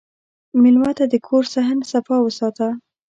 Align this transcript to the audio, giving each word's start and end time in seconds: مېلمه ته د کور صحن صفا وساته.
مېلمه 0.61 0.91
ته 0.97 1.05
د 1.11 1.15
کور 1.27 1.43
صحن 1.53 1.77
صفا 1.91 2.17
وساته. 2.21 2.67